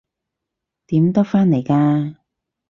[0.87, 2.15] 點得返嚟㗎？